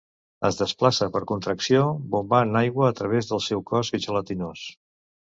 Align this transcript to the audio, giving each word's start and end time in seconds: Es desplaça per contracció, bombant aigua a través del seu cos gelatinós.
Es 0.47 0.55
desplaça 0.59 1.07
per 1.17 1.19
contracció, 1.31 1.83
bombant 2.15 2.57
aigua 2.61 2.87
a 2.87 2.95
través 3.01 3.29
del 3.33 3.43
seu 3.49 3.61
cos 3.73 3.93
gelatinós. 4.07 4.65